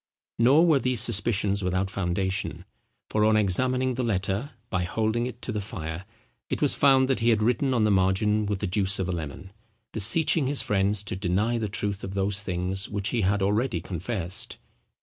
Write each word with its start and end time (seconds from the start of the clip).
Nor 0.39 0.65
were 0.65 0.79
these 0.79 0.99
suspicions 0.99 1.63
without 1.63 1.91
foundation; 1.91 2.65
for 3.07 3.23
on 3.23 3.37
examining 3.37 3.93
the 3.93 4.03
letter, 4.03 4.49
by 4.71 4.83
holding 4.83 5.27
it 5.27 5.43
to 5.43 5.51
the 5.51 5.61
fire, 5.61 6.05
it 6.49 6.59
was 6.59 6.73
found 6.73 7.07
that 7.07 7.19
he 7.19 7.29
had 7.29 7.43
written 7.43 7.71
on 7.71 7.83
the 7.83 7.91
margin 7.91 8.47
with 8.47 8.61
the 8.61 8.65
juice 8.65 8.97
of 8.97 9.07
a 9.07 9.11
lemon, 9.11 9.51
beseeching 9.91 10.47
his 10.47 10.63
friends 10.63 11.03
to 11.03 11.15
deny 11.15 11.59
the 11.59 11.67
truth 11.69 12.03
of 12.03 12.15
those 12.15 12.41
things 12.41 12.89
which 12.89 13.09
he 13.09 13.21
had 13.21 13.43
already 13.43 13.79
confessed. 13.79 14.57